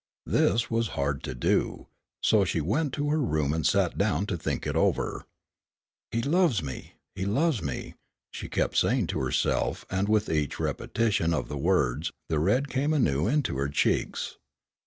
[0.25, 1.85] This was hard to do,
[2.23, 5.27] so she went to her room and sat down to think it over.
[6.09, 7.93] "He loves me, he loves me,"
[8.31, 12.93] she kept saying to herself and with each repetition of the words, the red came
[12.95, 14.37] anew into her cheeks.